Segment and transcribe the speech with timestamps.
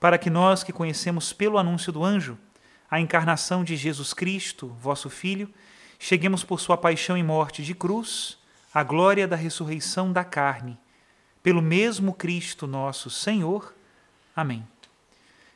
[0.00, 2.38] para que nós que conhecemos pelo anúncio do anjo
[2.90, 5.52] a encarnação de Jesus Cristo, vosso Filho,
[5.98, 8.38] cheguemos por sua paixão e morte de cruz
[8.72, 10.78] à glória da ressurreição da carne,
[11.42, 13.74] pelo mesmo Cristo nosso Senhor.
[14.34, 14.66] Amém.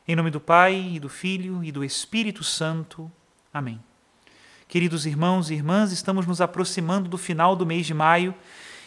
[0.07, 3.11] Em nome do Pai, e do Filho e do Espírito Santo.
[3.53, 3.81] Amém.
[4.67, 8.35] Queridos irmãos e irmãs, estamos nos aproximando do final do mês de maio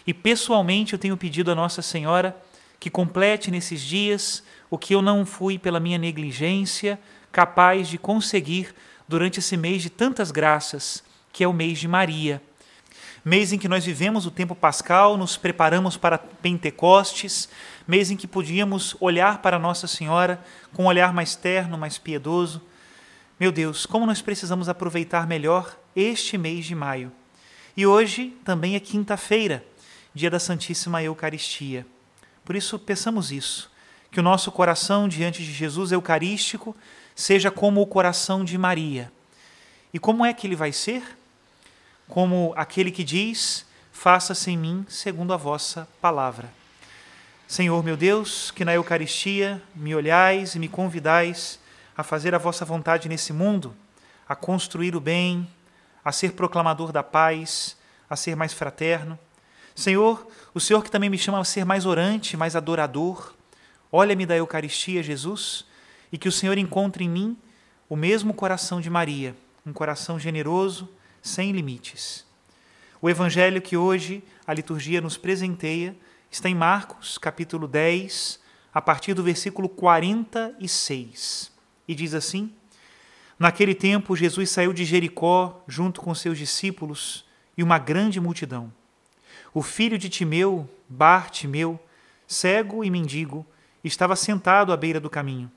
[0.06, 2.36] e pessoalmente eu tenho pedido a Nossa Senhora
[2.78, 6.98] que complete nesses dias o que eu não fui, pela minha negligência,
[7.32, 8.74] capaz de conseguir
[9.08, 11.02] durante esse mês de tantas graças,
[11.32, 12.42] que é o mês de Maria.
[13.24, 17.48] Mês em que nós vivemos o tempo pascal, nos preparamos para Pentecostes,
[17.86, 20.40] mês em que podíamos olhar para Nossa Senhora
[20.72, 22.62] com um olhar mais terno, mais piedoso.
[23.38, 27.12] Meu Deus, como nós precisamos aproveitar melhor este mês de maio.
[27.76, 29.64] E hoje também é quinta-feira,
[30.14, 31.84] dia da Santíssima Eucaristia.
[32.46, 33.68] Por isso, peçamos isso
[34.10, 36.74] que o nosso coração diante de Jesus Eucarístico
[37.14, 39.12] seja como o coração de Maria.
[39.92, 41.02] E como é que ele vai ser?
[42.08, 46.48] Como aquele que diz: Faça-se em mim segundo a vossa palavra.
[47.48, 51.58] Senhor meu Deus, que na Eucaristia me olhais e me convidais
[51.96, 53.74] a fazer a vossa vontade nesse mundo,
[54.28, 55.48] a construir o bem,
[56.04, 57.76] a ser proclamador da paz,
[58.08, 59.18] a ser mais fraterno.
[59.76, 63.36] Senhor, o Senhor que também me chama a ser mais orante, mais adorador,
[63.92, 65.64] Olha-me da Eucaristia, Jesus,
[66.10, 67.36] e que o Senhor encontre em mim
[67.88, 70.88] o mesmo coração de Maria, um coração generoso,
[71.22, 72.26] sem limites.
[73.00, 75.96] O evangelho que hoje a liturgia nos presenteia
[76.30, 78.40] está em Marcos, capítulo 10,
[78.74, 81.52] a partir do versículo 46.
[81.86, 82.52] E diz assim:
[83.38, 87.24] Naquele tempo, Jesus saiu de Jericó junto com seus discípulos
[87.56, 88.72] e uma grande multidão.
[89.56, 91.80] O filho de Timeu, Bartimeu,
[92.26, 93.46] cego e mendigo,
[93.82, 95.50] estava sentado à beira do caminho.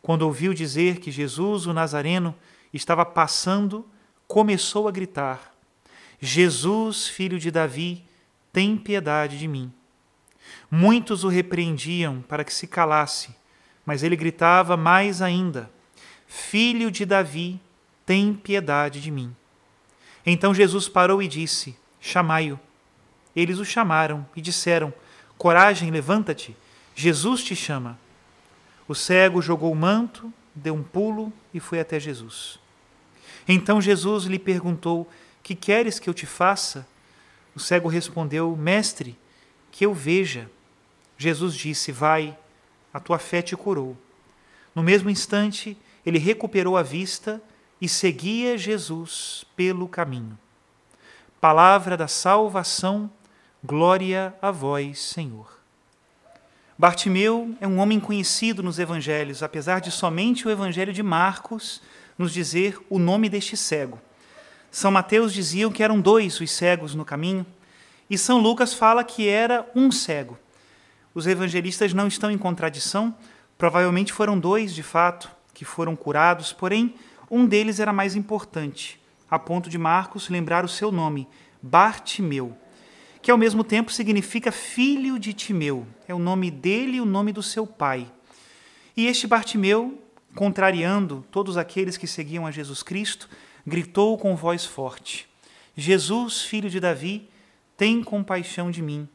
[0.00, 2.36] Quando ouviu dizer que Jesus, o Nazareno,
[2.72, 3.84] estava passando,
[4.28, 5.52] começou a gritar:
[6.20, 8.04] Jesus, filho de Davi,
[8.52, 9.72] tem piedade de mim.
[10.70, 13.34] Muitos o repreendiam para que se calasse,
[13.84, 15.68] mas ele gritava mais ainda:
[16.28, 17.60] Filho de Davi,
[18.06, 19.34] tem piedade de mim.
[20.24, 22.65] Então Jesus parou e disse: Chamai-o.
[23.36, 24.92] Eles o chamaram e disseram:
[25.36, 26.56] Coragem, levanta-te
[26.98, 27.98] Jesus te chama.
[28.88, 32.58] O cego jogou o manto, deu um pulo e foi até Jesus.
[33.46, 35.06] Então Jesus lhe perguntou:
[35.42, 36.88] Que queres que eu te faça?
[37.54, 39.16] O cego respondeu: Mestre,
[39.70, 40.50] que eu veja.
[41.18, 42.36] Jesus disse: Vai,
[42.94, 43.94] a tua fé te curou.
[44.74, 47.42] No mesmo instante, ele recuperou a vista
[47.78, 50.38] e seguia Jesus pelo caminho.
[51.38, 53.10] Palavra da salvação,
[53.64, 55.56] glória a vós, Senhor.
[56.78, 61.80] Bartimeu é um homem conhecido nos evangelhos, apesar de somente o evangelho de Marcos
[62.18, 63.98] nos dizer o nome deste cego.
[64.70, 67.46] São Mateus diziam que eram dois os cegos no caminho,
[68.10, 70.38] e São Lucas fala que era um cego.
[71.14, 73.14] Os evangelistas não estão em contradição,
[73.56, 76.94] provavelmente foram dois de fato que foram curados, porém
[77.30, 79.00] um deles era mais importante,
[79.30, 81.26] a ponto de Marcos lembrar o seu nome,
[81.62, 82.56] Bartimeu
[83.26, 85.84] que ao mesmo tempo significa filho de Timeu.
[86.06, 88.06] É o nome dele e o nome do seu pai.
[88.96, 90.00] E este Bartimeu
[90.32, 93.28] contrariando todos aqueles que seguiam a Jesus Cristo,
[93.66, 95.28] gritou com voz forte:
[95.76, 97.28] Jesus, filho de Davi,
[97.76, 99.08] tem compaixão de mim.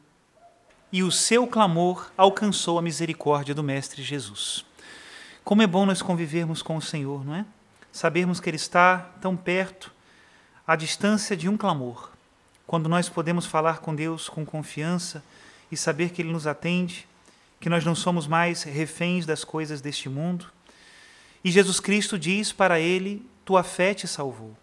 [0.92, 4.62] E o seu clamor alcançou a misericórdia do Mestre Jesus.
[5.42, 7.46] Como é bom nós convivermos com o Senhor, não é?
[7.90, 9.90] Sabermos que Ele está tão perto,
[10.66, 12.11] à distância de um clamor.
[12.72, 15.22] Quando nós podemos falar com Deus com confiança
[15.70, 17.06] e saber que Ele nos atende,
[17.60, 20.46] que nós não somos mais reféns das coisas deste mundo.
[21.44, 24.56] E Jesus Cristo diz para ele: Tua fé te salvou.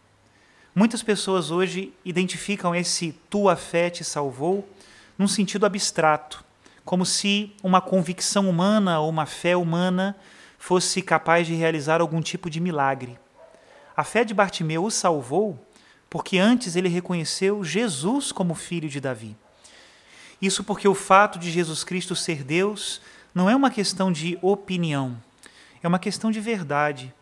[0.74, 4.68] Muitas pessoas hoje identificam esse tua fé te salvou
[5.16, 6.44] num sentido abstrato,
[6.84, 10.16] como se uma convicção humana ou uma fé humana
[10.58, 13.20] fosse capaz de realizar algum tipo de milagre.
[13.96, 15.64] A fé de Bartimeu o salvou
[16.10, 19.36] porque antes ele reconheceu Jesus como filho de Davi.
[20.42, 23.02] Isso porque o fato de Jesus Cristo ser Deus
[23.36, 25.16] não é uma questão de opinião,
[25.84, 27.14] é uma questão de verdade.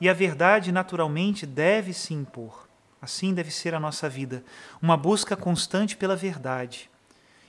[0.00, 2.66] E a verdade, naturalmente, deve se impor.
[3.02, 4.44] Assim deve ser a nossa vida,
[4.80, 6.88] uma busca constante pela verdade.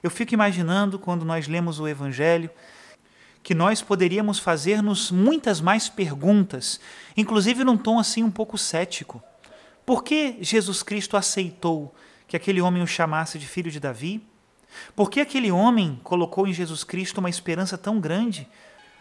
[0.01, 2.49] Eu fico imaginando, quando nós lemos o Evangelho,
[3.43, 6.79] que nós poderíamos fazer-nos muitas mais perguntas,
[7.17, 9.21] inclusive num tom assim um pouco cético.
[9.85, 11.93] Por que Jesus Cristo aceitou
[12.27, 14.21] que aquele homem o chamasse de filho de Davi?
[14.95, 18.47] Por que aquele homem colocou em Jesus Cristo uma esperança tão grande,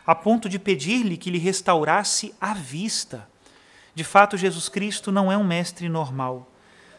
[0.07, 3.29] a ponto de pedir-lhe que lhe restaurasse a vista?
[3.95, 6.51] De fato, Jesus Cristo não é um mestre normal.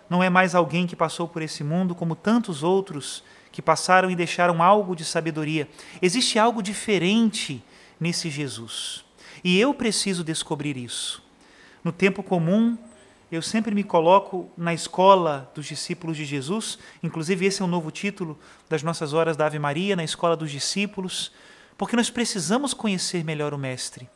[0.10, 4.16] Não é mais alguém que passou por esse mundo como tantos outros que passaram e
[4.16, 5.70] deixaram algo de sabedoria.
[6.02, 7.64] Existe algo diferente
[8.00, 9.06] nesse Jesus.
[9.44, 11.24] E eu preciso descobrir isso.
[11.84, 12.78] No tempo comum,
[13.32, 17.90] eu sempre me coloco na escola dos discípulos de Jesus, inclusive esse é um novo
[17.90, 18.38] título
[18.70, 21.32] das nossas horas da Ave Maria, na escola dos discípulos,
[21.78, 24.10] porque nós precisamos conhecer melhor o Mestre.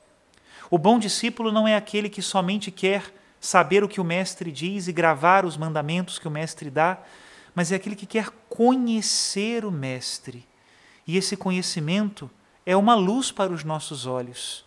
[0.69, 4.89] O bom discípulo não é aquele que somente quer saber o que o Mestre diz
[4.89, 7.01] e gravar os mandamentos que o Mestre dá,
[7.53, 10.45] mas é aquele que quer conhecer o Mestre.
[11.07, 12.29] E esse conhecimento
[12.65, 14.65] é uma luz para os nossos olhos.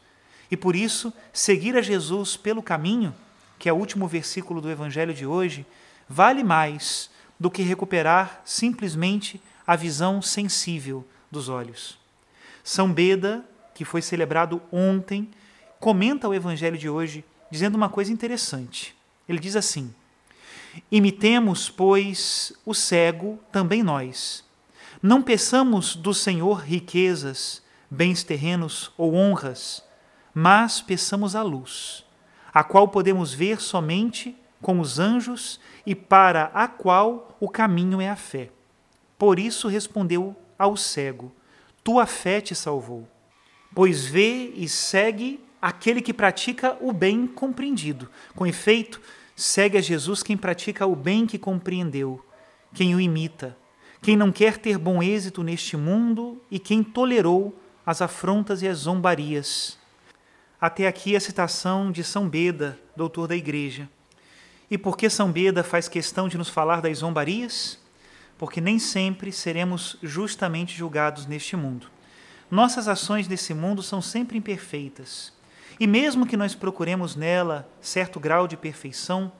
[0.50, 3.14] E por isso, seguir a Jesus pelo caminho
[3.58, 5.66] que é o último versículo do Evangelho de hoje,
[6.08, 11.98] vale mais do que recuperar simplesmente a visão sensível dos olhos.
[12.62, 13.44] São Beda,
[13.74, 15.28] que foi celebrado ontem,
[15.80, 18.94] comenta o Evangelho de hoje dizendo uma coisa interessante.
[19.28, 19.92] Ele diz assim:
[20.90, 24.44] Imitemos, pois, o cego também nós.
[25.02, 29.82] Não peçamos do Senhor riquezas, bens terrenos ou honras,
[30.34, 32.07] mas peçamos a luz
[32.58, 38.10] a qual podemos ver somente com os anjos e para a qual o caminho é
[38.10, 38.50] a fé.
[39.16, 41.30] Por isso respondeu ao cego:
[41.84, 43.06] Tua fé te salvou.
[43.72, 48.10] Pois vê e segue aquele que pratica o bem compreendido.
[48.34, 49.00] Com efeito,
[49.36, 52.20] segue a Jesus quem pratica o bem que compreendeu,
[52.74, 53.56] quem o imita,
[54.02, 57.56] quem não quer ter bom êxito neste mundo e quem tolerou
[57.86, 59.78] as afrontas e as zombarias
[60.60, 63.88] até aqui a citação de São Beda, doutor da Igreja.
[64.68, 67.78] E por que São Beda faz questão de nos falar das zombarias?
[68.36, 71.88] Porque nem sempre seremos justamente julgados neste mundo.
[72.50, 75.32] Nossas ações nesse mundo são sempre imperfeitas.
[75.78, 79.30] E mesmo que nós procuremos nela certo grau de perfeição,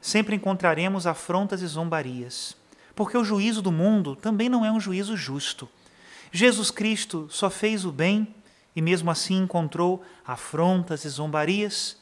[0.00, 2.56] sempre encontraremos afrontas e zombarias.
[2.94, 5.68] Porque o juízo do mundo também não é um juízo justo.
[6.30, 8.34] Jesus Cristo só fez o bem
[8.74, 11.98] e mesmo assim encontrou afrontas e zombarias,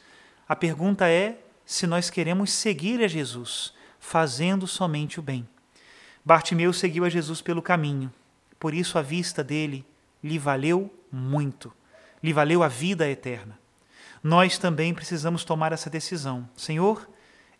[0.49, 5.49] a pergunta é se nós queremos seguir a Jesus, fazendo somente o bem.
[6.25, 8.13] Bartimeu seguiu a Jesus pelo caminho,
[8.59, 9.87] por isso a vista dele
[10.23, 11.73] lhe valeu muito,
[12.23, 13.59] lhe valeu a vida eterna.
[14.23, 16.49] Nós também precisamos tomar essa decisão.
[16.55, 17.09] Senhor,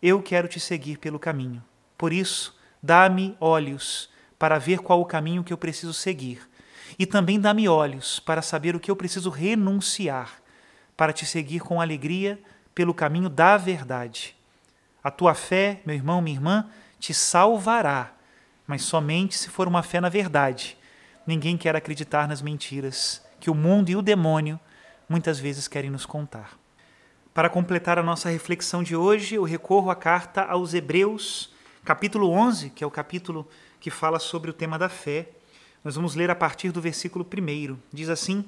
[0.01, 1.63] eu quero te seguir pelo caminho.
[1.97, 6.47] Por isso, dá-me olhos para ver qual o caminho que eu preciso seguir
[6.97, 10.41] e também dá-me olhos para saber o que eu preciso renunciar
[10.95, 12.39] para te seguir com alegria
[12.75, 14.35] pelo caminho da verdade.
[15.03, 16.69] A tua fé, meu irmão, minha irmã,
[16.99, 18.13] te salvará,
[18.67, 20.77] mas somente se for uma fé na verdade.
[21.25, 24.59] Ninguém quer acreditar nas mentiras que o mundo e o demônio
[25.09, 26.57] muitas vezes querem nos contar.
[27.33, 31.51] Para completar a nossa reflexão de hoje, eu recorro à carta aos Hebreus,
[31.83, 33.47] capítulo 11, que é o capítulo
[33.79, 35.29] que fala sobre o tema da fé.
[35.83, 37.77] Nós vamos ler a partir do versículo 1.
[37.91, 38.45] Diz assim: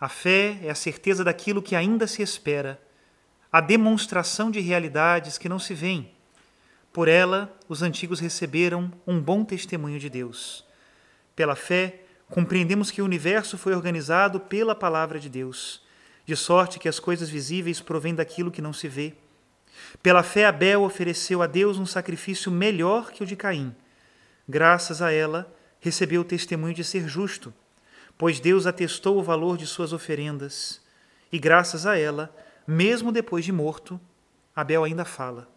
[0.00, 2.80] A fé é a certeza daquilo que ainda se espera,
[3.52, 6.10] a demonstração de realidades que não se veem.
[6.92, 10.64] Por ela, os antigos receberam um bom testemunho de Deus.
[11.34, 15.82] Pela fé, compreendemos que o universo foi organizado pela palavra de Deus,
[16.24, 19.12] de sorte que as coisas visíveis provêm daquilo que não se vê.
[20.02, 23.76] Pela fé, Abel ofereceu a Deus um sacrifício melhor que o de Caim.
[24.48, 27.52] Graças a ela, recebeu o testemunho de ser justo,
[28.18, 30.80] pois Deus atestou o valor de suas oferendas.
[31.32, 32.34] E graças a ela,
[32.66, 34.00] mesmo depois de morto,
[34.54, 35.48] Abel ainda fala.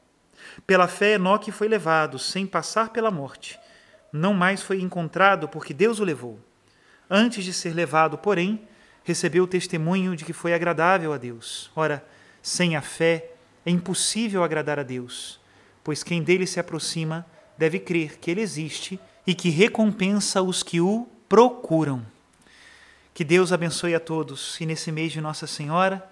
[0.66, 3.60] Pela fé, Enoque foi levado, sem passar pela morte.
[4.12, 6.40] Não mais foi encontrado, porque Deus o levou.
[7.10, 8.68] Antes de ser levado, porém,
[9.04, 11.72] recebeu o testemunho de que foi agradável a Deus.
[11.76, 12.06] Ora,
[12.42, 13.32] sem a fé
[13.66, 15.40] é impossível agradar a Deus,
[15.84, 17.26] pois quem dele se aproxima
[17.58, 22.06] deve crer que ele existe e que recompensa os que o procuram.
[23.14, 26.10] Que Deus abençoe a todos e nesse mês de Nossa Senhora,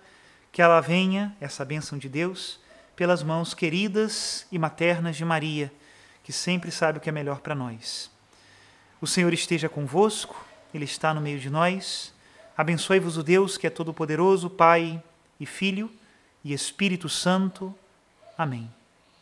[0.52, 2.60] que ela venha, essa bênção de Deus,
[2.96, 5.72] pelas mãos queridas e maternas de Maria,
[6.24, 8.12] que sempre sabe o que é melhor para nós.
[9.00, 12.14] O Senhor esteja convosco, Ele está no meio de nós.
[12.58, 15.02] Abençoe-vos o Deus que é todo-poderoso, Pai
[15.40, 15.92] e Filho
[16.44, 17.74] e Espírito Santo.
[18.38, 18.76] Amém.